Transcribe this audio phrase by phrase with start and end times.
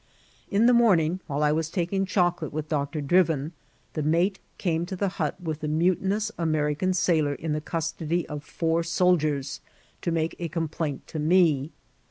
[0.49, 3.51] In the momingy while I watf taking chocolate with Doctor Driyin,
[3.93, 8.27] the mate came to the hut with the mu tinous American sailor in the custody
[8.27, 9.61] of four soldiers,
[10.01, 11.71] to make a*complaint to me.